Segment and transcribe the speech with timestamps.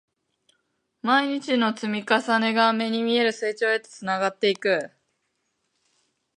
[1.03, 4.89] 毎日の積み重ねが、目に見える成長へとつながっていく